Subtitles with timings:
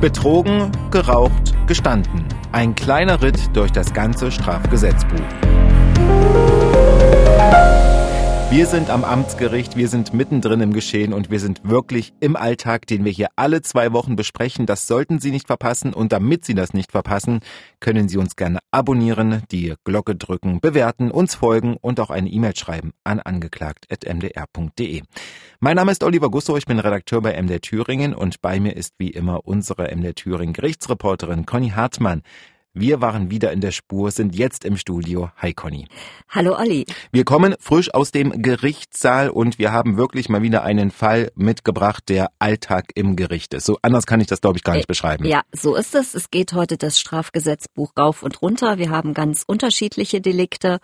[0.00, 2.26] Betrogen, geraucht, gestanden.
[2.52, 5.45] Ein kleiner Ritt durch das ganze Strafgesetzbuch.
[8.48, 12.86] Wir sind am Amtsgericht, wir sind mittendrin im Geschehen und wir sind wirklich im Alltag,
[12.86, 14.66] den wir hier alle zwei Wochen besprechen.
[14.66, 17.40] Das sollten Sie nicht verpassen und damit Sie das nicht verpassen,
[17.80, 22.54] können Sie uns gerne abonnieren, die Glocke drücken, bewerten, uns folgen und auch eine E-Mail
[22.56, 25.02] schreiben an angeklagt.mdr.de.
[25.58, 28.94] Mein Name ist Oliver Gusso, ich bin Redakteur bei MDR Thüringen und bei mir ist
[28.98, 32.22] wie immer unsere MDR Thüringen Gerichtsreporterin Conny Hartmann.
[32.78, 35.30] Wir waren wieder in der Spur, sind jetzt im Studio.
[35.38, 35.88] Hi Conny.
[36.28, 36.84] Hallo Olli.
[37.10, 42.04] Wir kommen frisch aus dem Gerichtssaal und wir haben wirklich mal wieder einen Fall mitgebracht,
[42.10, 43.64] der Alltag im Gericht ist.
[43.64, 45.24] So anders kann ich das, glaube ich, gar nicht äh, beschreiben.
[45.24, 46.14] Ja, so ist es.
[46.14, 48.76] Es geht heute das Strafgesetzbuch rauf und runter.
[48.76, 50.80] Wir haben ganz unterschiedliche Delikte.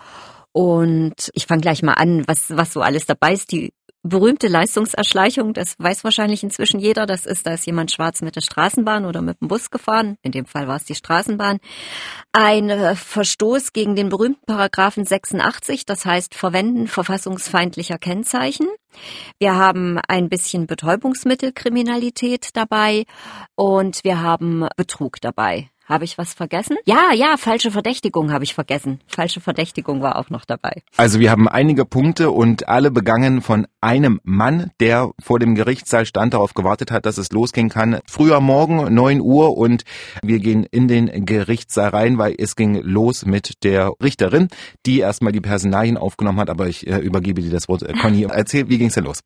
[0.52, 3.52] Und ich fange gleich mal an, was, was so alles dabei ist.
[3.52, 8.36] Die berühmte Leistungserschleichung, das weiß wahrscheinlich inzwischen jeder, das ist, da ist jemand schwarz mit
[8.36, 11.58] der Straßenbahn oder mit dem Bus gefahren, in dem Fall war es die Straßenbahn.
[12.32, 18.66] Ein äh, Verstoß gegen den berühmten Paragraphen 86, das heißt Verwenden verfassungsfeindlicher Kennzeichen.
[19.38, 23.04] Wir haben ein bisschen Betäubungsmittelkriminalität dabei
[23.54, 25.71] und wir haben Betrug dabei.
[25.86, 26.76] Habe ich was vergessen?
[26.84, 29.00] Ja, ja, falsche Verdächtigung habe ich vergessen.
[29.06, 30.82] Falsche Verdächtigung war auch noch dabei.
[30.96, 36.06] Also wir haben einige Punkte und alle begangen von einem Mann, der vor dem Gerichtssaal
[36.06, 37.98] stand, darauf gewartet hat, dass es losgehen kann.
[38.06, 39.82] Früher Morgen, 9 Uhr und
[40.22, 44.48] wir gehen in den Gerichtssaal rein, weil es ging los mit der Richterin,
[44.86, 47.82] die erstmal die Personalien aufgenommen hat, aber ich äh, übergebe dir das Wort.
[47.82, 49.20] Äh, Conny, erzähl, wie ging es denn los?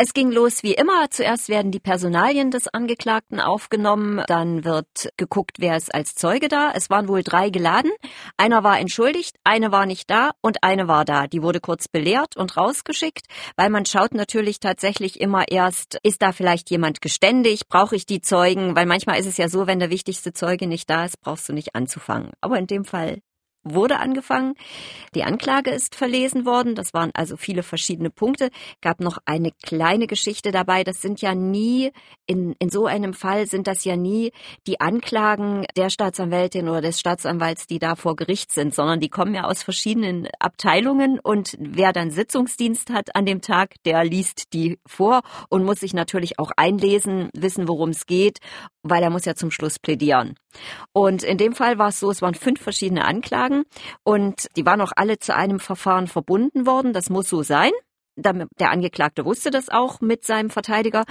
[0.00, 1.10] Es ging los wie immer.
[1.10, 4.22] Zuerst werden die Personalien des Angeklagten aufgenommen.
[4.28, 6.70] Dann wird geguckt, wer ist als Zeuge da.
[6.72, 7.90] Es waren wohl drei geladen.
[8.36, 11.26] Einer war entschuldigt, eine war nicht da und eine war da.
[11.26, 16.30] Die wurde kurz belehrt und rausgeschickt, weil man schaut natürlich tatsächlich immer erst, ist da
[16.30, 17.66] vielleicht jemand geständig?
[17.66, 18.76] Brauche ich die Zeugen?
[18.76, 21.52] Weil manchmal ist es ja so, wenn der wichtigste Zeuge nicht da ist, brauchst du
[21.52, 22.30] nicht anzufangen.
[22.40, 23.18] Aber in dem Fall
[23.74, 24.54] wurde angefangen.
[25.14, 26.74] Die Anklage ist verlesen worden.
[26.74, 28.50] Das waren also viele verschiedene Punkte.
[28.80, 30.84] Gab noch eine kleine Geschichte dabei.
[30.84, 31.92] Das sind ja nie,
[32.26, 34.32] in, in so einem Fall sind das ja nie
[34.66, 39.34] die Anklagen der Staatsanwältin oder des Staatsanwalts, die da vor Gericht sind, sondern die kommen
[39.34, 44.78] ja aus verschiedenen Abteilungen und wer dann Sitzungsdienst hat an dem Tag, der liest die
[44.86, 48.38] vor und muss sich natürlich auch einlesen, wissen, worum es geht,
[48.82, 50.34] weil er muss ja zum Schluss plädieren.
[50.92, 53.57] Und in dem Fall war es so, es waren fünf verschiedene Anklagen
[54.02, 56.92] und die waren auch alle zu einem Verfahren verbunden worden.
[56.92, 57.72] Das muss so sein
[58.18, 61.04] der Angeklagte wusste das auch mit seinem Verteidiger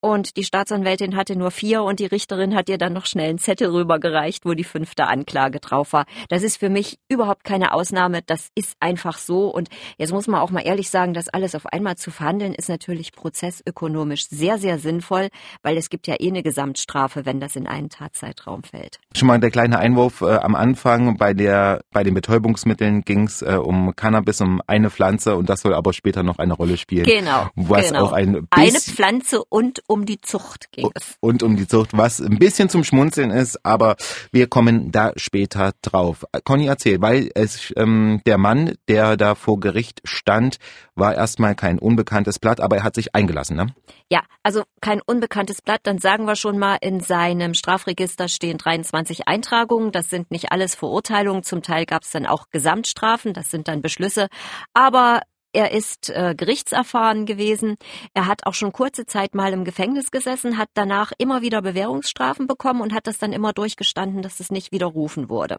[0.00, 3.38] und die Staatsanwältin hatte nur vier und die Richterin hat ihr dann noch schnell einen
[3.38, 6.06] Zettel rübergereicht, wo die fünfte Anklage drauf war.
[6.28, 10.40] Das ist für mich überhaupt keine Ausnahme, das ist einfach so und jetzt muss man
[10.40, 14.78] auch mal ehrlich sagen, das alles auf einmal zu verhandeln ist natürlich prozessökonomisch sehr, sehr
[14.78, 15.28] sinnvoll,
[15.62, 18.98] weil es gibt ja eh eine Gesamtstrafe, wenn das in einen Tatzeitraum fällt.
[19.14, 23.42] Schon mal der kleine Einwurf äh, am Anfang, bei der bei den Betäubungsmitteln ging es
[23.42, 27.04] äh, um Cannabis, um eine Pflanze und das soll aber später noch eine Rolle spielen.
[27.04, 27.48] Genau.
[27.54, 28.06] Was genau.
[28.06, 31.16] auch ein Eine Pflanze und um die Zucht ging es.
[31.20, 33.96] Und um die Zucht, was ein bisschen zum Schmunzeln ist, aber
[34.32, 36.24] wir kommen da später drauf.
[36.44, 40.58] Conny, erzähl, weil es ähm, der Mann, der da vor Gericht stand,
[40.94, 43.66] war erstmal kein unbekanntes Blatt, aber er hat sich eingelassen, ne?
[44.10, 49.26] Ja, also kein unbekanntes Blatt, dann sagen wir schon mal, in seinem Strafregister stehen 23
[49.26, 49.92] Eintragungen.
[49.92, 51.42] Das sind nicht alles Verurteilungen.
[51.42, 54.28] Zum Teil gab es dann auch Gesamtstrafen, das sind dann Beschlüsse.
[54.74, 55.22] Aber
[55.54, 57.76] er ist äh, gerichtserfahren gewesen.
[58.12, 62.46] Er hat auch schon kurze Zeit mal im Gefängnis gesessen, hat danach immer wieder Bewährungsstrafen
[62.46, 65.58] bekommen und hat das dann immer durchgestanden, dass es nicht widerrufen wurde.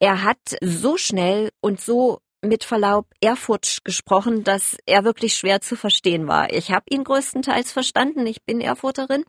[0.00, 5.76] Er hat so schnell und so mit Verlaub Erfurt gesprochen, dass er wirklich schwer zu
[5.76, 6.52] verstehen war.
[6.52, 9.24] Ich habe ihn größtenteils verstanden, ich bin Erfurterin.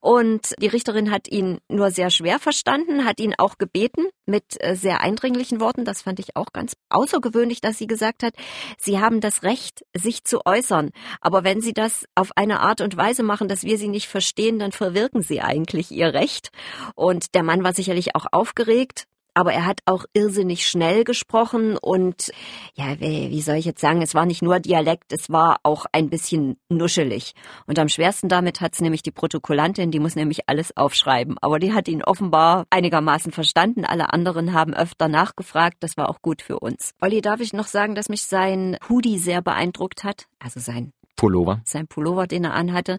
[0.00, 4.76] Und die Richterin hat ihn nur sehr schwer verstanden, hat ihn auch gebeten mit äh,
[4.76, 8.34] sehr eindringlichen Worten, das fand ich auch ganz außergewöhnlich, dass sie gesagt hat,
[8.78, 10.90] sie haben das Recht, sich zu äußern,
[11.20, 14.58] aber wenn sie das auf eine Art und Weise machen, dass wir sie nicht verstehen,
[14.58, 16.50] dann verwirken sie eigentlich ihr Recht.
[16.94, 22.30] Und der Mann war sicherlich auch aufgeregt, aber er hat auch irrsinnig schnell gesprochen und
[22.74, 26.10] ja, wie soll ich jetzt sagen, es war nicht nur Dialekt, es war auch ein
[26.10, 27.34] bisschen nuschelig.
[27.66, 31.36] Und am schwersten damit hat's nämlich die Protokollantin, die muss nämlich alles aufschreiben.
[31.40, 33.84] Aber die hat ihn offenbar einigermaßen verstanden.
[33.84, 36.92] Alle anderen haben öfter nachgefragt, das war auch gut für uns.
[37.00, 40.26] Olli, darf ich noch sagen, dass mich sein Hoodie sehr beeindruckt hat?
[40.38, 41.62] Also sein Pullover.
[41.64, 42.98] Sein Pullover, den er anhatte.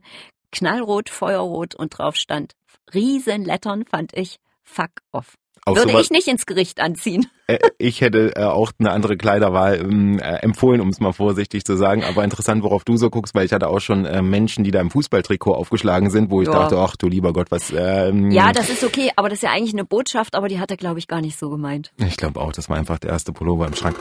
[0.52, 2.54] Knallrot, feuerrot und drauf stand
[2.94, 4.40] Riesenlettern fand ich.
[4.64, 5.36] Fuck off.
[5.68, 7.26] Würde sowas- ich nicht ins Gericht anziehen.
[7.46, 11.66] Äh, ich hätte äh, auch eine andere Kleiderwahl ähm, äh, empfohlen, um es mal vorsichtig
[11.66, 12.02] zu sagen.
[12.06, 14.80] Aber interessant, worauf du so guckst, weil ich hatte auch schon äh, Menschen, die da
[14.80, 16.54] im Fußballtrikot aufgeschlagen sind, wo ich Ja.
[16.54, 17.74] dachte, ach du lieber Gott, was.
[17.76, 20.72] Ähm, Ja, das ist okay, aber das ist ja eigentlich eine Botschaft, aber die hat
[20.72, 21.92] er, glaube ich, gar nicht so gemeint.
[21.98, 23.98] ich glaube auch, das war einfach der erste Pullover im Schrank.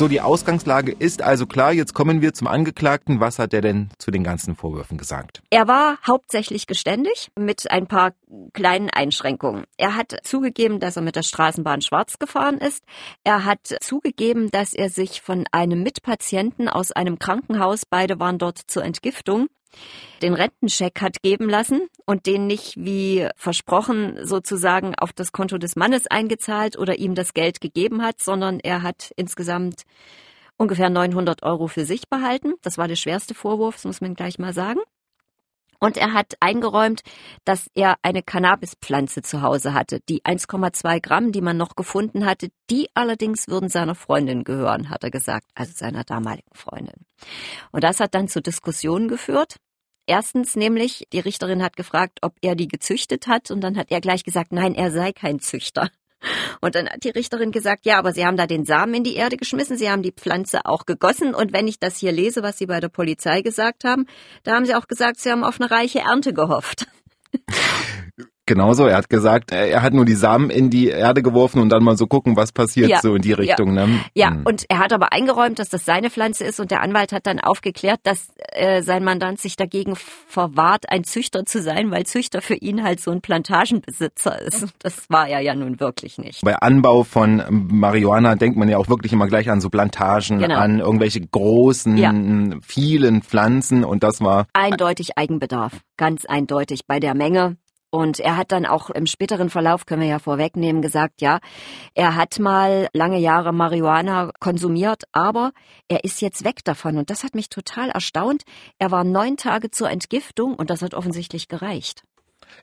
[0.00, 1.74] So, die Ausgangslage ist also klar.
[1.74, 3.20] Jetzt kommen wir zum Angeklagten.
[3.20, 5.42] Was hat er denn zu den ganzen Vorwürfen gesagt?
[5.50, 8.14] Er war hauptsächlich geständig mit ein paar
[8.54, 9.64] kleinen Einschränkungen.
[9.76, 12.82] Er hat zugegeben, dass er mit der Straßenbahn schwarz gefahren ist.
[13.24, 18.56] Er hat zugegeben, dass er sich von einem Mitpatienten aus einem Krankenhaus, beide waren dort
[18.56, 19.48] zur Entgiftung,
[20.22, 25.76] den Rentenscheck hat geben lassen und den nicht wie versprochen sozusagen auf das Konto des
[25.76, 29.84] Mannes eingezahlt oder ihm das Geld gegeben hat, sondern er hat insgesamt
[30.56, 32.54] ungefähr 900 Euro für sich behalten.
[32.62, 34.80] Das war der schwerste Vorwurf, das muss man gleich mal sagen.
[35.80, 37.00] Und er hat eingeräumt,
[37.44, 40.00] dass er eine Cannabispflanze zu Hause hatte.
[40.08, 45.02] Die 1,2 Gramm, die man noch gefunden hatte, die allerdings würden seiner Freundin gehören, hat
[45.04, 47.06] er gesagt, also seiner damaligen Freundin.
[47.72, 49.56] Und das hat dann zu Diskussionen geführt.
[50.06, 54.00] Erstens nämlich, die Richterin hat gefragt, ob er die gezüchtet hat und dann hat er
[54.00, 55.90] gleich gesagt, nein, er sei kein Züchter.
[56.60, 59.14] Und dann hat die Richterin gesagt, ja, aber Sie haben da den Samen in die
[59.14, 62.58] Erde geschmissen, Sie haben die Pflanze auch gegossen und wenn ich das hier lese, was
[62.58, 64.06] Sie bei der Polizei gesagt haben,
[64.44, 66.86] da haben Sie auch gesagt, Sie haben auf eine reiche Ernte gehofft.
[68.50, 71.84] Genauso, er hat gesagt, er hat nur die Samen in die Erde geworfen und dann
[71.84, 73.74] mal so gucken, was passiert, Ja, so in die Richtung.
[73.74, 73.88] Ne?
[74.12, 74.42] Ja, Hm.
[74.44, 77.38] und er hat aber eingeräumt, dass das seine Pflanze ist und der Anwalt hat dann
[77.38, 82.54] aufgeklärt, dass äh, sein Mandant sich dagegen verwahrt, ein Züchter zu sein, weil Züchter für
[82.56, 84.66] ihn halt so ein Plantagenbesitzer ist.
[84.80, 86.42] Das war er ja nun wirklich nicht.
[86.42, 90.56] Bei Anbau von Marihuana denkt man ja auch wirklich immer gleich an so Plantagen, Genau.
[90.58, 92.12] an irgendwelche großen, Ja.
[92.62, 97.56] vielen Pflanzen und das war Eindeutig Eigenbedarf, ganz eindeutig bei der Menge.
[97.90, 101.40] Und er hat dann auch im späteren Verlauf, können wir ja vorwegnehmen, gesagt, ja,
[101.94, 105.52] er hat mal lange Jahre Marihuana konsumiert, aber
[105.88, 106.98] er ist jetzt weg davon.
[106.98, 108.44] Und das hat mich total erstaunt.
[108.78, 112.04] Er war neun Tage zur Entgiftung und das hat offensichtlich gereicht.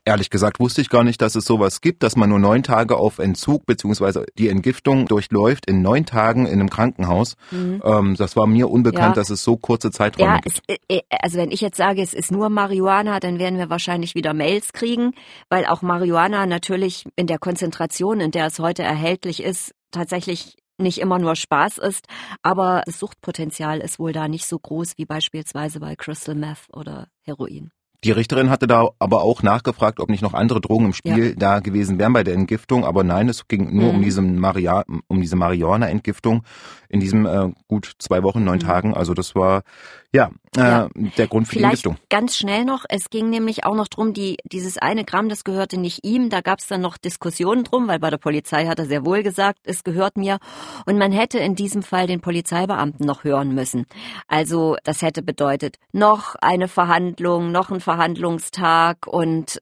[0.04, 2.96] Ehrlich gesagt wusste ich gar nicht, dass es sowas gibt, dass man nur neun Tage
[2.96, 7.34] auf Entzug beziehungsweise die Entgiftung durchläuft in neun Tagen in einem Krankenhaus.
[7.52, 9.20] Ähm, das war mir unbekannt, Ja.
[9.22, 10.60] dass es so kurze Zeiträume Ja, gibt.
[10.66, 14.14] es, äh, also wenn ich jetzt sage, es ist nur Marihuana, dann werden wir wahrscheinlich
[14.14, 15.12] wieder Mails kriegen,
[15.50, 20.98] weil auch Marihuana natürlich in der Konzentration, in der es heute erhältlich ist, tatsächlich nicht
[20.98, 22.06] immer nur Spaß ist,
[22.42, 27.08] aber das Suchtpotenzial ist wohl da nicht so groß wie beispielsweise bei Crystal Meth oder
[27.22, 27.70] Heroin.
[28.04, 31.58] Die Richterin hatte da aber auch nachgefragt, ob nicht noch andere Drogen im Spiel da
[31.58, 33.96] gewesen wären bei der Entgiftung, aber nein, es ging nur Mhm.
[33.96, 36.44] um diese Maria, um diese Marihuana-Entgiftung
[36.88, 38.62] in diesem äh, gut zwei Wochen, neun Mhm.
[38.62, 38.94] Tagen.
[38.94, 39.62] Also das war
[40.14, 40.88] ja, äh, Ja.
[40.94, 41.96] der Grund für die Vielleicht Entgiftung.
[42.08, 45.78] ganz schnell noch, es ging nämlich auch noch drum, die, dieses eine Gramm, das gehörte
[45.78, 48.86] nicht ihm, da gab es dann noch Diskussionen drum, weil bei der Polizei hat er
[48.86, 50.38] sehr wohl gesagt, es gehört mir.
[50.86, 53.84] Und man hätte in diesem Fall den Polizeibeamten noch hören müssen.
[54.26, 59.60] Also das hätte bedeutet, noch eine Verhandlung, noch ein Verhandlungstag und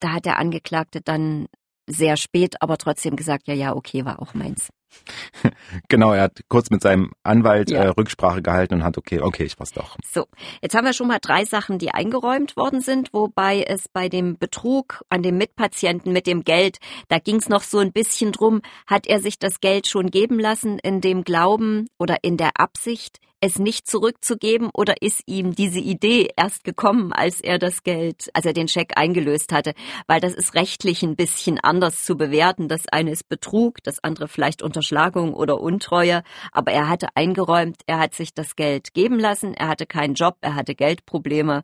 [0.00, 1.46] da hat der Angeklagte dann
[1.86, 4.68] sehr spät, aber trotzdem gesagt, ja, ja, okay, war auch meins.
[5.88, 7.84] Genau, er hat kurz mit seinem Anwalt Ja.
[7.84, 9.96] äh, Rücksprache gehalten und hat, okay, okay, ich war's doch.
[10.04, 10.26] So,
[10.62, 14.38] jetzt haben wir schon mal drei Sachen, die eingeräumt worden sind, wobei es bei dem
[14.38, 16.78] Betrug an dem Mitpatienten mit dem Geld,
[17.08, 20.38] da ging es noch so ein bisschen drum, hat er sich das Geld schon geben
[20.38, 25.78] lassen in dem Glauben oder in der Absicht, es nicht zurückzugeben oder ist ihm diese
[25.78, 29.72] Idee erst gekommen, als er das Geld, als er den Scheck eingelöst hatte?
[30.06, 32.68] Weil das ist rechtlich ein bisschen anders zu bewerten.
[32.68, 36.22] Das eine ist Betrug, das andere vielleicht Unterschlagung oder Untreue.
[36.52, 40.36] Aber er hatte eingeräumt, er hat sich das Geld geben lassen, er hatte keinen Job,
[40.40, 41.62] er hatte Geldprobleme.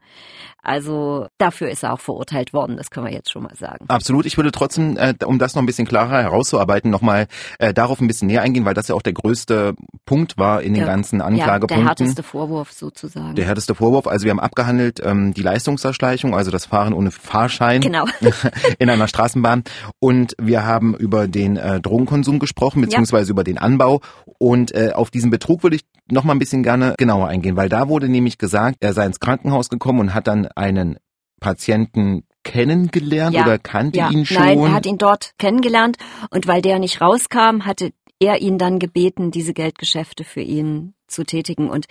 [0.63, 3.87] Also dafür ist er auch verurteilt worden, das können wir jetzt schon mal sagen.
[3.89, 4.27] Absolut.
[4.27, 7.27] Ich würde trotzdem, äh, um das noch ein bisschen klarer herauszuarbeiten, nochmal
[7.59, 9.75] äh, darauf ein bisschen näher eingehen, weil das ja auch der größte
[10.07, 10.87] Punkt war in den Ja.
[10.87, 11.21] ganzen
[11.67, 11.97] Ja, Anklagepunkten.
[11.97, 13.35] der härteste Vorwurf sozusagen.
[13.35, 17.81] Der härteste Vorwurf, also wir haben abgehandelt ähm, die Leistungserschleichung, also das Fahren ohne Fahrschein
[17.81, 18.05] Genau.
[18.79, 19.65] in einer Straßenbahn
[19.99, 24.01] und wir haben über den äh, Drogenkonsum gesprochen, beziehungsweise über den Anbau
[24.39, 27.69] und äh, auf diesen Betrug würde ich noch mal ein bisschen gerne genauer eingehen, weil
[27.69, 30.97] da wurde nämlich gesagt, er sei ins Krankenhaus gekommen und hat dann einen
[31.41, 34.43] Patienten kennengelernt Ja, oder kannte ja, ihn schon.
[34.43, 35.97] Nein, er hat ihn dort kennengelernt
[36.31, 41.25] und weil der nicht rauskam, hatte er ihn dann gebeten, diese Geldgeschäfte für ihn zu
[41.25, 41.69] tätigen.
[41.69, 41.87] Und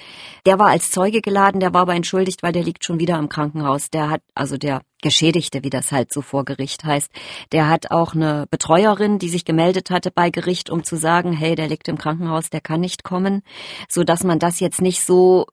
[0.46, 3.30] der war als Zeuge geladen, der war aber entschuldigt, weil der liegt schon wieder im
[3.30, 3.90] Krankenhaus.
[3.90, 7.12] Der hat, also der Geschädigte, wie das halt so vor Gericht heißt,
[7.52, 11.56] der hat auch eine Betreuerin, die sich gemeldet hatte bei Gericht, um zu sagen, hey,
[11.56, 13.44] der liegt im Krankenhaus, der kann nicht kommen,
[13.90, 15.48] so dass man das jetzt nicht so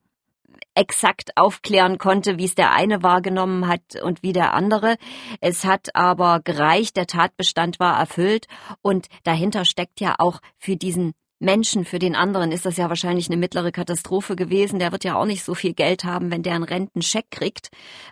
[0.79, 4.97] exakt aufklären konnte, wie es der eine wahrgenommen hat und wie der andere.
[5.41, 8.47] Es hat aber gereicht, der Tatbestand war erfüllt
[8.81, 13.29] und dahinter steckt ja auch für diesen Menschen, für den anderen ist das ja wahrscheinlich
[13.29, 14.81] eine mittlere Katastrophe gewesen.
[14.81, 17.69] Der wird ja auch nicht so viel Geld haben, wenn der einen Rentencheck kriegt.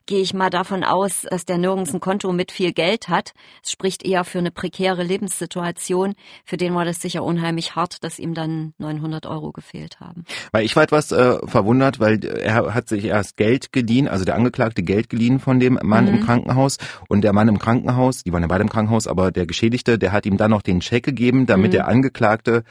[0.07, 3.33] Gehe ich mal davon aus, dass der nirgends ein Konto mit viel Geld hat.
[3.65, 6.15] Es spricht eher für eine prekäre Lebenssituation.
[6.45, 10.25] Für den war das sicher unheimlich hart, dass ihm dann 900 Euro gefehlt haben.
[10.53, 14.37] Weil ich war etwas äh, verwundert, weil er hat sich erst Geld geliehen, also der
[14.37, 16.15] Angeklagte Geld geliehen von dem Mann mhm.
[16.15, 16.79] im Krankenhaus
[17.09, 20.13] und der Mann im Krankenhaus, die waren ja beide im Krankenhaus, aber der Geschädigte, der
[20.13, 21.73] hat ihm dann noch den Check gegeben, damit mhm.
[21.73, 22.63] der Angeklagte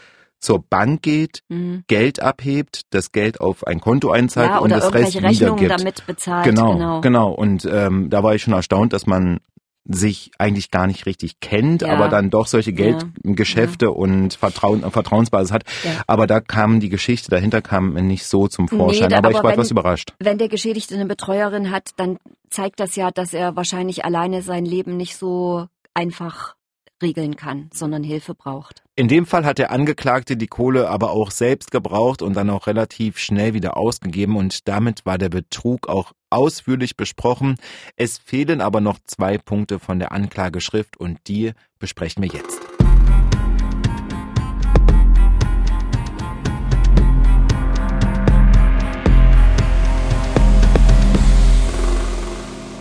[0.46, 1.84] zur Bank geht, mhm.
[1.88, 5.72] Geld abhebt, das Geld auf ein Konto einzahlt ja, und das Rest Rechnungen wiedergibt.
[5.72, 6.46] damit bezahlt.
[6.46, 7.02] Genau, genau.
[7.02, 7.32] genau.
[7.32, 9.40] Und ähm, da war ich schon erstaunt, dass man
[9.88, 11.94] sich eigentlich gar nicht richtig kennt, ja.
[11.94, 13.92] aber dann doch solche Geldgeschäfte ja.
[13.92, 15.64] und Vertrauen, Vertrauensbasis hat.
[15.84, 16.02] Ja.
[16.08, 19.10] Aber da kam die Geschichte dahinter kam nicht so zum Vorschein.
[19.10, 20.14] Nee, aber, aber, ich war wenn, etwas überrascht.
[20.20, 22.18] Wenn der Geschädigte eine Betreuerin hat, dann
[22.50, 26.56] zeigt das ja, dass er wahrscheinlich alleine sein Leben nicht so einfach
[27.02, 28.84] regeln kann, sondern Hilfe braucht.
[28.96, 32.68] In dem Fall hat der Angeklagte die Kohle aber auch selbst gebraucht und dann auch
[32.68, 37.56] relativ schnell wieder ausgegeben und damit war der Betrug auch ausführlich besprochen.
[37.98, 42.75] Es fehlen aber noch zwei Punkte von der Anklageschrift und die besprechen wir jetzt.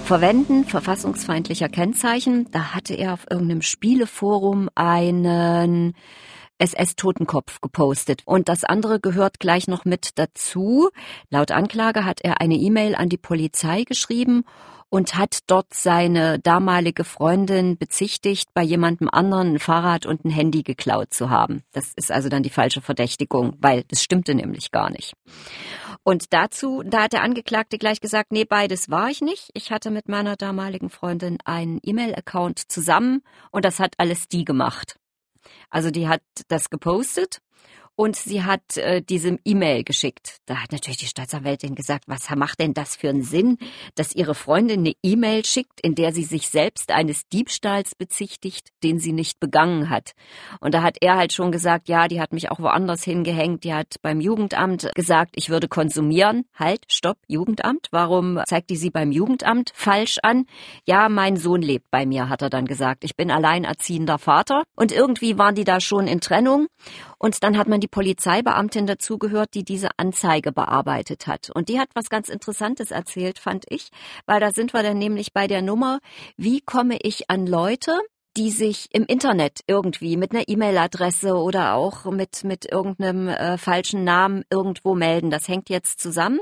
[0.04, 2.46] Verwenden verfassungsfeindlicher Kennzeichen.
[2.50, 5.94] Da hatte er auf irgendeinem Spieleforum einen
[6.64, 8.22] SS-Totenkopf gepostet.
[8.24, 10.88] Und das andere gehört gleich noch mit dazu.
[11.28, 14.44] Laut Anklage hat er eine E-Mail an die Polizei geschrieben
[14.88, 20.62] und hat dort seine damalige Freundin bezichtigt, bei jemandem anderen ein Fahrrad und ein Handy
[20.62, 21.64] geklaut zu haben.
[21.72, 25.14] Das ist also dann die falsche Verdächtigung, weil das stimmte nämlich gar nicht.
[26.04, 29.50] Und dazu, da hat der Angeklagte gleich gesagt, nee, beides war ich nicht.
[29.54, 34.96] Ich hatte mit meiner damaligen Freundin einen E-Mail-Account zusammen und das hat alles die gemacht.
[35.70, 37.38] Also die hat das gepostet
[37.96, 40.38] und sie hat äh, diese E-Mail geschickt.
[40.46, 43.58] Da hat natürlich die Staatsanwältin gesagt, was macht denn das für einen Sinn,
[43.94, 48.98] dass ihre Freundin eine E-Mail schickt, in der sie sich selbst eines Diebstahls bezichtigt, den
[48.98, 50.12] sie nicht begangen hat.
[50.60, 53.74] Und da hat er halt schon gesagt, ja, die hat mich auch woanders hingehängt, die
[53.74, 56.44] hat beim Jugendamt gesagt, ich würde konsumieren.
[56.54, 57.88] Halt, stopp, Jugendamt.
[57.90, 60.46] Warum zeigt die sie beim Jugendamt falsch an?
[60.86, 63.04] Ja, mein Sohn lebt bei mir, hat er dann gesagt.
[63.04, 64.64] Ich bin alleinerziehender Vater.
[64.74, 66.66] Und irgendwie waren die da schon in Trennung.
[67.24, 71.48] Und dann hat man die Polizeibeamtin dazugehört, die diese Anzeige bearbeitet hat.
[71.48, 73.88] Und die hat was ganz Interessantes erzählt, fand ich,
[74.26, 76.00] weil da sind wir dann nämlich bei der Nummer,
[76.36, 77.98] wie komme ich an Leute,
[78.36, 84.04] die sich im Internet irgendwie mit einer E-Mail-Adresse oder auch mit, mit irgendeinem äh, falschen
[84.04, 85.30] Namen irgendwo melden.
[85.30, 86.40] Das hängt jetzt zusammen.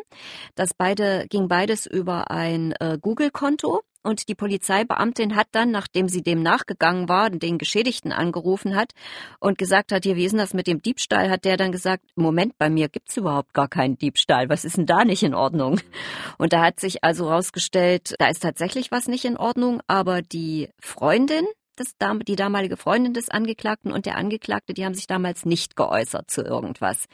[0.57, 3.83] Das beide, ging beides über ein äh, Google-Konto.
[4.03, 8.93] Und die Polizeibeamtin hat dann, nachdem sie dem nachgegangen war, den Geschädigten angerufen hat
[9.39, 11.31] und gesagt hat, hier, wie ist denn das mit dem Diebstahl?
[11.31, 14.49] Hat der dann gesagt, Moment, bei mir gibt's überhaupt gar keinen Diebstahl.
[14.49, 15.81] Was ist denn da nicht in Ordnung?
[16.39, 20.69] Und da hat sich also rausgestellt, da ist tatsächlich was nicht in Ordnung, aber die
[20.81, 21.95] Freundin, das,
[22.27, 26.43] die damalige Freundin des Angeklagten und der Angeklagte, die haben sich damals nicht geäußert zu
[26.43, 27.07] irgendwas.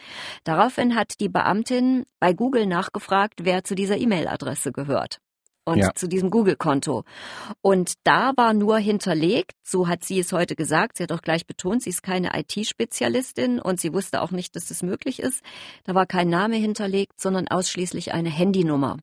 [0.45, 5.21] Daraufhin hat die Beamtin bei Google nachgefragt, wer zu dieser E-Mail-Adresse gehört
[5.69, 5.95] und ja.
[5.95, 7.05] zu diesem Google-Konto.
[7.61, 11.47] Und da war nur hinterlegt, so hat sie es heute gesagt, sie hat auch gleich
[11.47, 15.43] betont, sie ist keine IT-Spezialistin und sie wusste auch nicht, dass das möglich ist.
[15.85, 18.97] Da war kein Name hinterlegt, sondern ausschließlich eine Handynummer.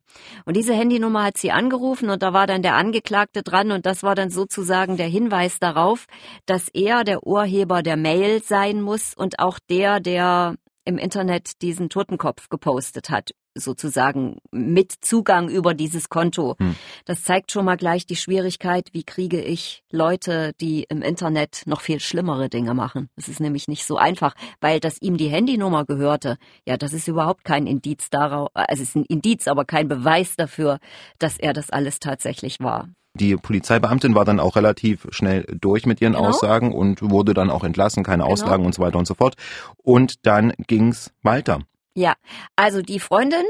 [0.46, 4.04] Und diese Handynummer hat sie angerufen und da war dann der Angeklagte dran und das
[4.04, 6.06] war dann sozusagen der Hinweis darauf,
[6.46, 11.90] dass er der Urheber der Mail sein muss und auch der, der im Internet diesen
[11.90, 16.56] Totenkopf gepostet hat sozusagen mit Zugang über dieses Konto.
[16.60, 16.76] Hm.
[17.06, 21.82] Das zeigt schon mal gleich die Schwierigkeit, wie kriege ich Leute, die im Internet noch
[21.82, 23.10] viel schlimmere Dinge machen.
[23.16, 27.08] Das ist nämlich nicht so einfach, weil dass ihm die Handynummer gehörte, ja, das ist
[27.08, 30.80] überhaupt kein Indiz darauf, also es ist ein Indiz, aber kein Beweis dafür,
[31.20, 32.90] dass er das alles tatsächlich war.
[33.16, 36.28] Die Polizeibeamtin war dann auch relativ schnell durch mit ihren genau.
[36.28, 38.34] Aussagen und wurde dann auch entlassen, keine genau.
[38.34, 39.36] Auslagen und so weiter und so fort.
[39.78, 41.62] Und dann ging's weiter.
[41.96, 42.16] Ja,
[42.56, 43.46] also die Freundin,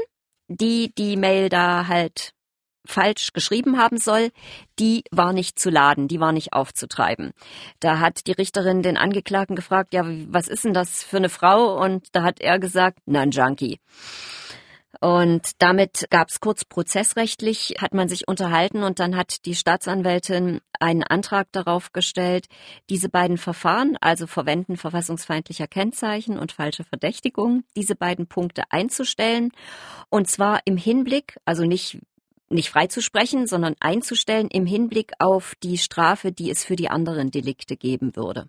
[0.48, 2.32] die die Mail da halt
[2.86, 4.30] falsch geschrieben haben soll,
[4.78, 7.32] die war nicht zu laden, die war nicht aufzutreiben.
[7.80, 11.82] Da hat die Richterin den Angeklagten gefragt, ja, was ist denn das für eine Frau?
[11.82, 13.80] Und da hat er gesagt, na, ein Junkie.
[15.00, 20.60] Und damit gab es kurz prozessrechtlich, hat man sich unterhalten und dann hat die Staatsanwältin
[20.80, 22.46] einen Antrag darauf gestellt,
[22.88, 29.52] diese beiden Verfahren, also Verwenden verfassungsfeindlicher Kennzeichen und falsche Verdächtigung, diese beiden Punkte einzustellen.
[30.08, 31.98] Und zwar im Hinblick, also nicht
[32.48, 37.76] nicht freizusprechen, sondern einzustellen im Hinblick auf die Strafe, die es für die anderen Delikte
[37.76, 38.48] geben würde.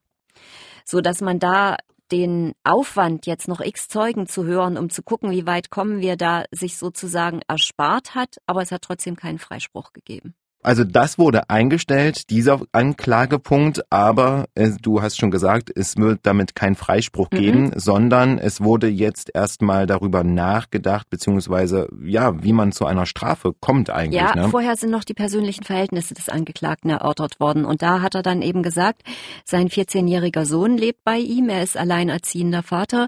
[0.86, 1.78] So dass man da
[2.12, 6.16] den Aufwand, jetzt noch x Zeugen zu hören, um zu gucken, wie weit kommen wir
[6.16, 10.36] da, sich sozusagen erspart hat, aber es hat trotzdem keinen Freispruch gegeben.
[10.64, 16.56] Also das wurde eingestellt, dieser Anklagepunkt, aber äh, du hast schon gesagt, es wird damit
[16.56, 17.38] kein Freispruch mhm.
[17.38, 23.54] geben, sondern es wurde jetzt erstmal darüber nachgedacht, beziehungsweise ja, wie man zu einer Strafe
[23.60, 24.22] kommt eigentlich.
[24.22, 24.50] Ja, ne?
[24.50, 28.42] vorher sind noch die persönlichen Verhältnisse des Angeklagten erörtert worden und da hat er dann
[28.42, 29.04] eben gesagt,
[29.46, 33.08] sein 14-jähriger Sohn lebt bei ihm, er ist alleinerziehender Vater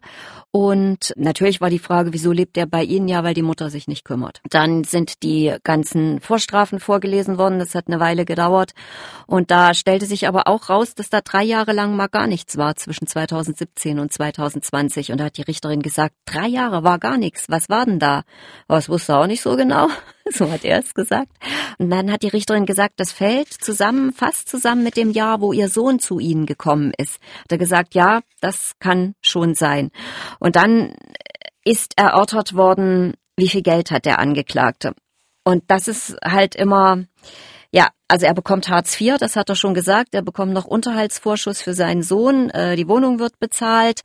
[0.52, 3.08] und natürlich war die Frage, wieso lebt er bei Ihnen?
[3.08, 4.42] Ja, weil die Mutter sich nicht kümmert.
[4.50, 7.49] Dann sind die ganzen Vorstrafen vorgelesen worden.
[7.58, 8.74] Das hat eine Weile gedauert.
[9.26, 12.58] Und da stellte sich aber auch raus, dass da drei Jahre lang mal gar nichts
[12.58, 15.12] war zwischen 2017 und 2020.
[15.12, 17.46] Und da hat die Richterin gesagt, drei Jahre war gar nichts.
[17.50, 18.24] Was war denn da?
[18.68, 19.88] Was wusste er auch nicht so genau.
[20.32, 21.32] So hat er es gesagt.
[21.80, 25.54] Und dann hat die Richterin gesagt, das fällt zusammen, fast zusammen mit dem Jahr, wo
[25.54, 27.20] ihr Sohn zu ihnen gekommen ist.
[27.40, 29.90] Hat er gesagt, ja, das kann schon sein.
[30.40, 30.94] Und dann
[31.64, 34.94] ist erörtert worden, wie viel Geld hat der Angeklagte.
[35.44, 37.04] Und das ist halt immer,
[37.72, 40.14] ja, also er bekommt Hartz IV, das hat er schon gesagt.
[40.14, 42.50] Er bekommt noch Unterhaltsvorschuss für seinen Sohn.
[42.50, 44.02] Äh, die Wohnung wird bezahlt.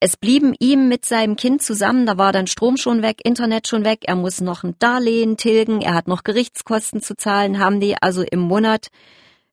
[0.00, 3.84] Es blieben ihm mit seinem Kind zusammen, da war dann Strom schon weg, Internet schon
[3.84, 4.00] weg.
[4.02, 5.80] Er muss noch ein Darlehen tilgen.
[5.80, 7.58] Er hat noch Gerichtskosten zu zahlen.
[7.58, 8.88] Haben die also im Monat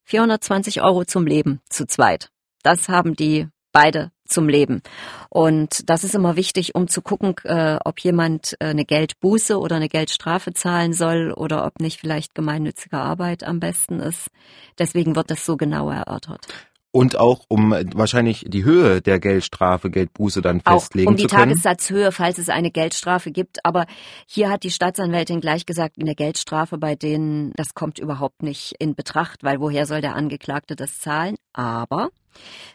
[0.04, 2.30] 420 Euro zum Leben zu zweit.
[2.62, 4.82] Das haben die beide zum Leben.
[5.28, 9.76] Und das ist immer wichtig, um zu gucken, äh, ob jemand äh, eine Geldbuße oder
[9.76, 14.28] eine Geldstrafe zahlen soll oder ob nicht vielleicht gemeinnützige Arbeit am besten ist.
[14.78, 16.46] Deswegen wird das so genau erörtert.
[16.94, 21.34] Und auch um wahrscheinlich die Höhe der Geldstrafe, Geldbuße dann festlegen auch um die zu
[21.34, 21.48] können.
[21.48, 23.64] Tagessatzhöhe, falls es eine Geldstrafe gibt.
[23.64, 23.86] Aber
[24.26, 28.94] hier hat die Staatsanwältin gleich gesagt, eine Geldstrafe bei denen, das kommt überhaupt nicht in
[28.94, 31.36] Betracht, weil woher soll der Angeklagte das zahlen?
[31.54, 32.10] Aber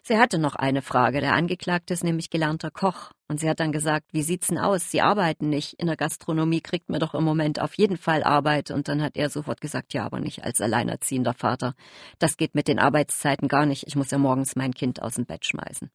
[0.04, 1.22] Sie hatte noch eine Frage.
[1.22, 3.12] Der Angeklagte ist nämlich gelernter Koch.
[3.28, 4.90] Und sie hat dann gesagt, wie sieht's denn aus?
[4.90, 5.74] Sie arbeiten nicht.
[5.74, 8.72] In der Gastronomie kriegt man doch im Moment auf jeden Fall Arbeit.
[8.72, 11.74] Und dann hat er sofort gesagt, ja, aber nicht als alleinerziehender Vater.
[12.20, 13.86] Das geht mit den Arbeitszeiten gar nicht.
[13.88, 15.90] Ich muss ja morgens mein Kind aus dem Bett schmeißen.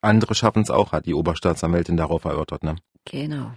[0.00, 2.76] Andere schaffen es auch, hat die Oberstaatsanwältin darauf erörtert, ne?
[3.04, 3.52] Genau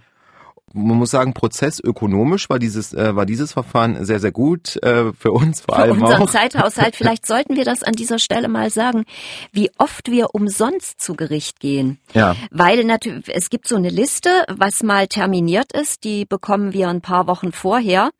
[0.72, 5.32] man muss sagen, prozessökonomisch war dieses, äh, war dieses Verfahren sehr, sehr gut äh, für
[5.32, 6.30] uns vor für allem unseren auch.
[6.30, 6.96] Zeithaushalt.
[6.96, 9.04] Vielleicht sollten wir das an dieser Stelle mal sagen,
[9.52, 11.98] wie oft wir umsonst zu Gericht gehen.
[12.14, 12.36] Ja.
[12.50, 17.00] Weil natürlich, es gibt so eine Liste, was mal terminiert ist, die bekommen wir ein
[17.00, 18.10] paar Wochen vorher.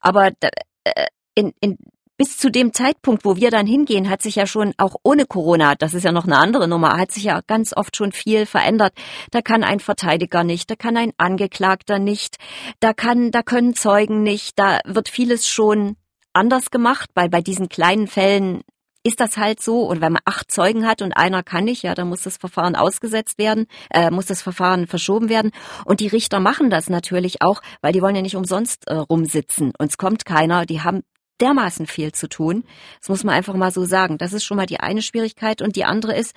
[0.00, 1.78] Aber äh, in, in
[2.18, 5.76] bis zu dem Zeitpunkt, wo wir dann hingehen, hat sich ja schon auch ohne Corona,
[5.76, 8.92] das ist ja noch eine andere Nummer, hat sich ja ganz oft schon viel verändert.
[9.30, 12.36] Da kann ein Verteidiger nicht, da kann ein Angeklagter nicht,
[12.80, 15.96] da kann, da können Zeugen nicht, da wird vieles schon
[16.32, 18.62] anders gemacht, weil bei diesen kleinen Fällen
[19.04, 19.82] ist das halt so.
[19.82, 22.74] Und wenn man acht Zeugen hat und einer kann nicht, ja, dann muss das Verfahren
[22.76, 25.52] ausgesetzt werden, äh, muss das Verfahren verschoben werden.
[25.84, 29.72] Und die Richter machen das natürlich auch, weil die wollen ja nicht umsonst äh, rumsitzen.
[29.78, 31.02] Uns kommt keiner, die haben
[31.40, 32.64] dermaßen viel zu tun.
[33.00, 34.18] Das muss man einfach mal so sagen.
[34.18, 35.62] Das ist schon mal die eine Schwierigkeit.
[35.62, 36.34] Und die andere ist,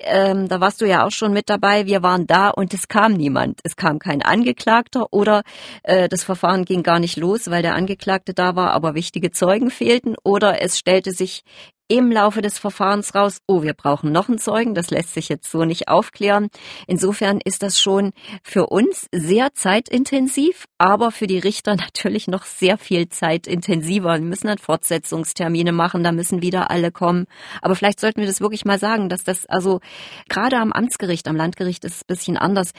[0.00, 3.12] ähm, da warst du ja auch schon mit dabei, wir waren da und es kam
[3.12, 3.60] niemand.
[3.62, 5.42] Es kam kein Angeklagter oder
[5.82, 9.70] äh, das Verfahren ging gar nicht los, weil der Angeklagte da war, aber wichtige Zeugen
[9.70, 11.42] fehlten oder es stellte sich
[11.88, 15.50] im Laufe des Verfahrens raus, oh, wir brauchen noch einen Zeugen, das lässt sich jetzt
[15.50, 16.48] so nicht aufklären.
[16.86, 22.78] Insofern ist das schon für uns sehr zeitintensiv, aber für die Richter natürlich noch sehr
[22.78, 24.14] viel zeitintensiver.
[24.14, 27.26] Wir müssen dann Fortsetzungstermine machen, da müssen wieder alle kommen.
[27.60, 29.80] Aber vielleicht sollten wir das wirklich mal sagen, dass das also
[30.28, 32.72] gerade am Amtsgericht, am Landgericht ist es ein bisschen anders,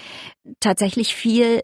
[0.60, 1.62] tatsächlich viel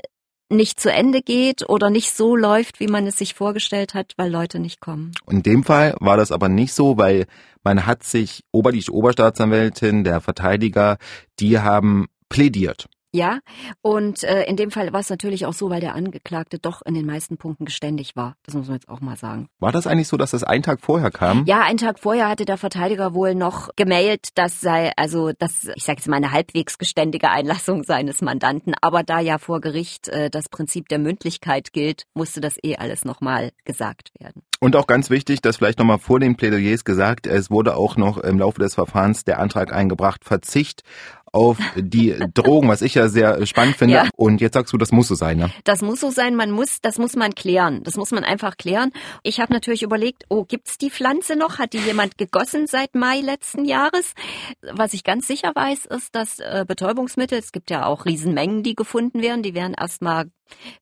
[0.51, 4.31] nicht zu Ende geht oder nicht so läuft, wie man es sich vorgestellt hat, weil
[4.31, 5.11] Leute nicht kommen.
[5.29, 7.25] In dem Fall war das aber nicht so, weil
[7.63, 10.97] man hat sich, die Oberstaatsanwältin, der Verteidiger,
[11.39, 12.87] die haben plädiert.
[13.13, 13.39] Ja,
[13.81, 16.93] und äh, in dem Fall war es natürlich auch so, weil der Angeklagte doch in
[16.93, 18.35] den meisten Punkten geständig war.
[18.43, 19.49] Das muss man jetzt auch mal sagen.
[19.59, 21.45] War das eigentlich so, dass das einen Tag vorher kam?
[21.45, 25.83] Ja, einen Tag vorher hatte der Verteidiger wohl noch gemailt, das sei also das, ich
[25.83, 28.75] sage jetzt mal eine halbwegs geständige Einlassung seines Mandanten.
[28.81, 33.03] Aber da ja vor Gericht äh, das Prinzip der Mündlichkeit gilt, musste das eh alles
[33.03, 34.43] nochmal gesagt werden.
[34.63, 38.19] Und auch ganz wichtig, das vielleicht nochmal vor den Plädoyers gesagt, es wurde auch noch
[38.19, 40.83] im Laufe des Verfahrens der Antrag eingebracht, Verzicht
[41.31, 43.95] auf die Drogen, was ich ja sehr spannend finde.
[43.95, 44.09] Ja.
[44.15, 45.51] Und jetzt sagst du, das muss so sein, ne?
[45.63, 47.83] Das muss so sein, man muss, das muss man klären.
[47.83, 48.91] Das muss man einfach klären.
[49.23, 51.59] Ich habe natürlich überlegt, oh, gibt's die Pflanze noch?
[51.59, 54.13] Hat die jemand gegossen seit Mai letzten Jahres?
[54.61, 58.75] Was ich ganz sicher weiß, ist, dass äh, Betäubungsmittel, es gibt ja auch Riesenmengen, die
[58.75, 60.25] gefunden werden, die werden erstmal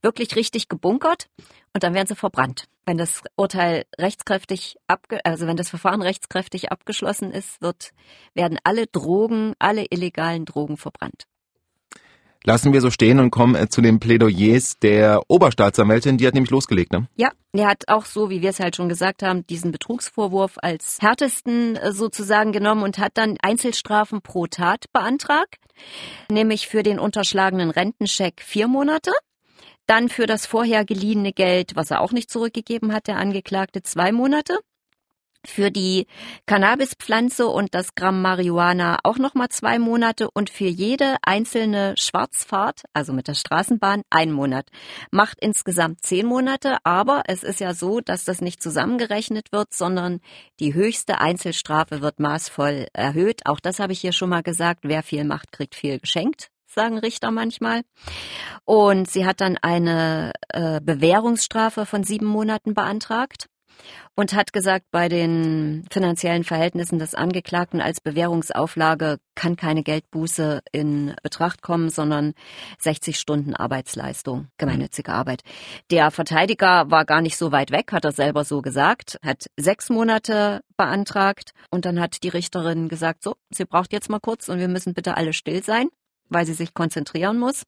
[0.02, 1.28] wirklich richtig gebunkert
[1.74, 2.66] und dann werden sie verbrannt.
[2.86, 7.92] Wenn das Urteil rechtskräftig abge also wenn das Verfahren rechtskräftig abgeschlossen ist, wird,
[8.34, 11.26] werden alle Drogen, alle illegalen Drogen verbrannt.
[12.46, 16.52] Lassen wir so stehen und kommen äh, zu den Plädoyers der Oberstaatsanwältin, die hat nämlich
[16.52, 17.08] losgelegt, ne?
[17.18, 21.00] Ja, er hat auch so, wie wir es halt schon gesagt haben, diesen Betrugsvorwurf als
[21.02, 25.58] härtesten äh, sozusagen genommen und hat dann Einzelstrafen pro Tat beantragt,
[26.32, 29.12] nämlich für den unterschlagenen Rentenscheck vier Monate
[29.90, 34.12] dann für das vorher geliehene Geld, was er auch nicht zurückgegeben hat, der Angeklagte zwei
[34.12, 34.60] Monate.
[35.46, 36.06] Für die
[36.48, 43.14] Cannabispflanze und das Gramm Marihuana auch nochmal zwei Monate und für jede einzelne Schwarzfahrt, also
[43.14, 44.68] mit der Straßenbahn, ein Monat.
[45.12, 50.20] Macht insgesamt zehn Monate, aber es ist ja so, dass das nicht zusammengerechnet wird, sondern
[50.60, 53.46] die höchste Einzelstrafe wird maßvoll erhöht.
[53.46, 54.82] Auch das habe ich hier schon mal gesagt.
[54.84, 57.82] Wer viel macht, kriegt viel geschenkt sagen Richter manchmal.
[58.64, 63.50] Und sie hat dann eine äh, Bewährungsstrafe von sieben Monaten beantragt
[64.16, 71.16] und hat gesagt, bei den finanziellen Verhältnissen des Angeklagten als Bewährungsauflage kann keine Geldbuße in
[71.24, 72.34] Betracht kommen, sondern
[72.80, 75.42] 60 Stunden Arbeitsleistung, gemeinnützige Arbeit.
[75.92, 79.90] Der Verteidiger war gar nicht so weit weg, hat er selber so gesagt, hat sechs
[79.90, 84.60] Monate beantragt und dann hat die Richterin gesagt, so, sie braucht jetzt mal kurz und
[84.60, 85.88] wir müssen bitte alle still sein
[86.30, 87.64] weil sie sich konzentrieren muss.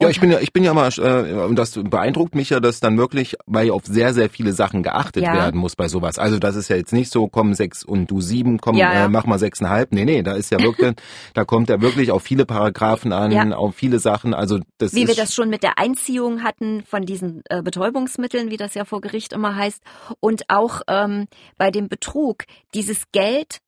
[0.00, 2.58] Und ja, ich bin ja, ich bin ja mal, äh, und das beeindruckt mich ja,
[2.58, 5.34] dass dann wirklich, weil auf sehr, sehr viele Sachen geachtet ja.
[5.34, 6.18] werden muss bei sowas.
[6.18, 9.04] Also das ist ja jetzt nicht so, komm sechs und du sieben, komm, ja.
[9.04, 9.92] Äh, mach mal sechseinhalb.
[9.92, 10.94] Nee, nee, da ist ja wirklich,
[11.34, 13.50] da kommt ja wirklich auf viele Paragraphen an, ja.
[13.50, 14.32] auf viele Sachen.
[14.32, 18.50] Also das Wie ist wir das schon mit der Einziehung hatten von diesen äh, Betäubungsmitteln,
[18.50, 19.82] wie das ja vor Gericht immer heißt,
[20.20, 21.26] und auch ähm,
[21.58, 23.60] bei dem Betrug, dieses Geld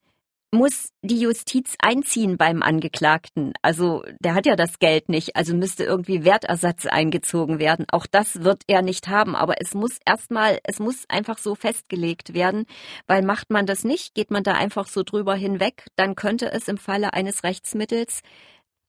[0.55, 3.55] muss die Justiz einziehen beim Angeklagten.
[3.63, 7.87] Also der hat ja das Geld nicht, also müsste irgendwie Wertersatz eingezogen werden.
[7.91, 12.35] Auch das wird er nicht haben, aber es muss erstmal, es muss einfach so festgelegt
[12.35, 12.67] werden,
[13.07, 16.69] weil macht man das nicht, geht man da einfach so drüber hinweg, dann könnte es
[16.69, 18.21] im Falle eines Rechtsmittels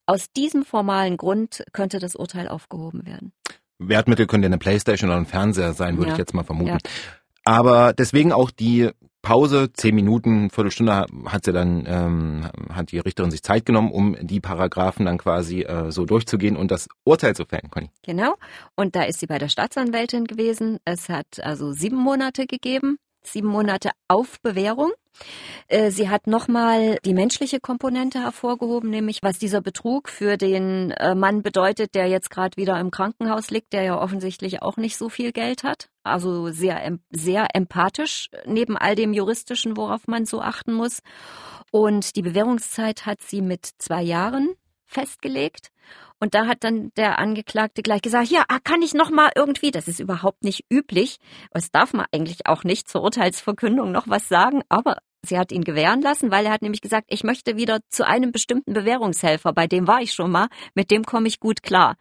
[0.05, 3.31] aus diesem formalen Grund könnte das Urteil aufgehoben werden.
[3.79, 6.13] Wertmittel könnte eine Playstation oder ein Fernseher sein, würde ja.
[6.13, 6.71] ich jetzt mal vermuten.
[6.71, 6.77] Ja.
[7.45, 8.89] Aber deswegen auch die
[9.23, 14.15] Pause, zehn Minuten, Viertelstunde hat sie dann, ähm, hat die Richterin sich Zeit genommen, um
[14.21, 17.89] die Paragraphen dann quasi äh, so durchzugehen und das Urteil zu fällen, Conny.
[18.03, 18.35] Genau.
[18.75, 20.77] Und da ist sie bei der Staatsanwältin gewesen.
[20.85, 24.91] Es hat also sieben Monate gegeben sieben Monate auf Bewährung.
[25.67, 31.15] Äh, sie hat nochmal die menschliche Komponente hervorgehoben, nämlich was dieser Betrug für den äh,
[31.15, 35.09] Mann bedeutet, der jetzt gerade wieder im Krankenhaus liegt, der ja offensichtlich auch nicht so
[35.09, 35.89] viel Geld hat.
[36.03, 40.99] Also sehr, sehr empathisch neben all dem Juristischen, worauf man so achten muss.
[41.71, 44.53] Und die Bewährungszeit hat sie mit zwei Jahren
[44.85, 45.69] festgelegt.
[46.23, 49.71] Und da hat dann der Angeklagte gleich gesagt, ja, ah, kann ich noch mal irgendwie,
[49.71, 51.17] das ist überhaupt nicht üblich,
[51.51, 55.65] das darf man eigentlich auch nicht zur Urteilsverkündung noch was sagen, aber sie hat ihn
[55.65, 59.67] gewähren lassen, weil er hat nämlich gesagt, ich möchte wieder zu einem bestimmten Bewährungshelfer, bei
[59.67, 61.97] dem war ich schon mal, mit dem komme ich gut klar.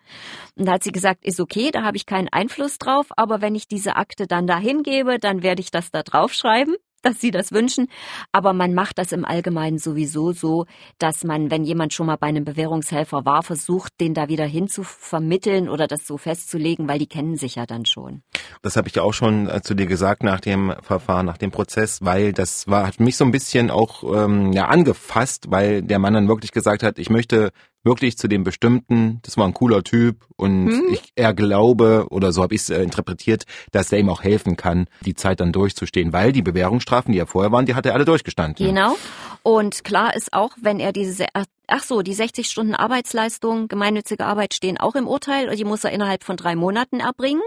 [0.55, 3.57] Und da hat sie gesagt, ist okay, da habe ich keinen Einfluss drauf, aber wenn
[3.57, 7.53] ich diese Akte dann dahin gebe, dann werde ich das da draufschreiben dass sie das
[7.53, 7.89] wünschen.
[8.33, 10.67] Aber man macht das im Allgemeinen sowieso so,
[10.99, 14.69] dass man, wenn jemand schon mal bei einem Bewährungshelfer war, versucht, den da wieder hin
[14.69, 18.23] zu vermitteln oder das so festzulegen, weil die kennen sich ja dann schon.
[18.63, 21.51] Das habe ich ja auch schon äh, zu dir gesagt nach dem Verfahren, nach dem
[21.51, 25.99] Prozess, weil das war, hat mich so ein bisschen auch ähm, ja, angefasst, weil der
[25.99, 27.51] Mann dann wirklich gesagt hat, ich möchte
[27.85, 30.83] wirklich zu dem bestimmten, das war ein cooler Typ und hm.
[30.93, 34.57] ich er glaube, oder so habe ich es äh, interpretiert, dass der ihm auch helfen
[34.57, 37.95] kann, die Zeit dann durchzustehen, weil die Bewährungsstrafen, die ja vorher waren, die hat er
[37.95, 38.67] alle durchgestanden.
[38.67, 38.97] Genau.
[39.43, 41.27] Und klar ist auch, wenn er diese,
[41.67, 45.85] ach so, die 60 Stunden Arbeitsleistung, gemeinnützige Arbeit stehen auch im Urteil und die muss
[45.85, 47.43] er innerhalb von drei Monaten erbringen.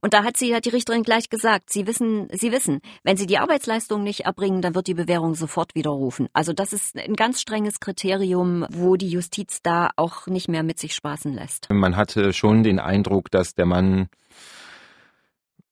[0.00, 3.26] Und da hat sie, hat die Richterin gleich gesagt, sie wissen, sie wissen, wenn sie
[3.26, 6.28] die Arbeitsleistung nicht erbringen, dann wird die Bewährung sofort widerrufen.
[6.32, 10.78] Also das ist ein ganz strenges Kriterium, wo die Justiz da auch nicht mehr mit
[10.78, 11.68] sich spaßen lässt.
[11.70, 14.08] Man hatte schon den Eindruck, dass der Mann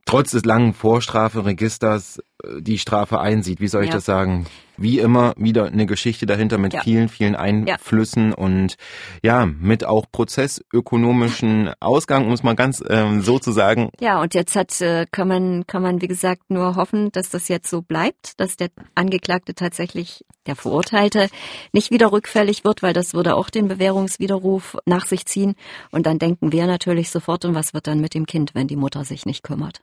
[0.06, 3.60] trotz des langen Vorstraferegisters äh, die Strafe einsieht.
[3.60, 3.96] Wie soll ich ja.
[3.96, 4.46] das sagen?
[4.76, 6.82] Wie immer wieder eine Geschichte dahinter mit ja.
[6.82, 8.36] vielen, vielen Einflüssen ja.
[8.36, 8.76] und
[9.22, 13.90] ja, mit auch prozessökonomischen Ausgang, um es mal ganz ähm, so zu sagen.
[14.00, 17.48] Ja, und jetzt hat, äh, kann man, kann man, wie gesagt, nur hoffen, dass das
[17.48, 21.28] jetzt so bleibt, dass der Angeklagte tatsächlich, der Verurteilte,
[21.72, 25.54] nicht wieder rückfällig wird, weil das würde auch den Bewährungswiderruf nach sich ziehen.
[25.90, 28.76] Und dann denken wir natürlich sofort, und was wird dann mit dem Kind, wenn die
[28.76, 29.82] Mutter sich nicht kümmert?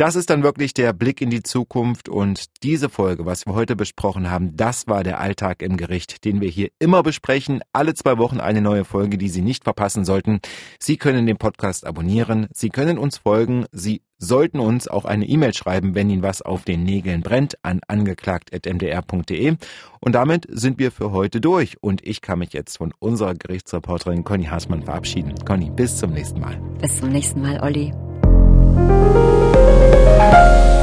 [0.00, 3.76] Das ist dann wirklich der Blick in die Zukunft und diese Folge, was wir heute
[3.76, 7.60] besprochen haben, das war der Alltag im Gericht, den wir hier immer besprechen.
[7.74, 10.40] Alle zwei Wochen eine neue Folge, die Sie nicht verpassen sollten.
[10.78, 15.52] Sie können den Podcast abonnieren, Sie können uns folgen, Sie sollten uns auch eine E-Mail
[15.52, 19.56] schreiben, wenn Ihnen was auf den Nägeln brennt, an angeklagt.mdr.de.
[20.00, 24.24] Und damit sind wir für heute durch und ich kann mich jetzt von unserer Gerichtsreporterin
[24.24, 25.34] Conny Haßmann verabschieden.
[25.44, 26.58] Conny, bis zum nächsten Mal.
[26.80, 27.92] Bis zum nächsten Mal, Olli.
[30.30, 30.79] Bye.